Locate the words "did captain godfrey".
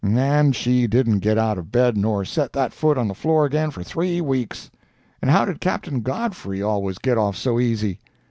5.45-6.59